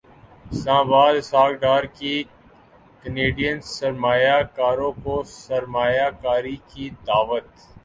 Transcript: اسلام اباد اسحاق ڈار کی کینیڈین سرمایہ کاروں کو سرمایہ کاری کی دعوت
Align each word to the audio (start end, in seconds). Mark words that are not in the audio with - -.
اسلام 0.51 0.85
اباد 0.85 1.13
اسحاق 1.17 1.51
ڈار 1.63 1.83
کی 1.97 2.13
کینیڈین 3.01 3.57
سرمایہ 3.69 4.35
کاروں 4.55 4.91
کو 5.03 5.21
سرمایہ 5.37 6.09
کاری 6.21 6.55
کی 6.69 6.85
دعوت 7.07 7.47